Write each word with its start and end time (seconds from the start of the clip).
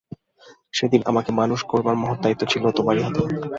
সেদিন 0.73 1.01
আমাকে 1.05 1.31
মানুষ 1.39 1.59
করবার 1.71 1.95
মহৎ 2.01 2.19
দায়িত্ব 2.21 2.43
ছিল 2.45 2.63
তোমারই 2.77 3.01
হাতে। 3.05 3.21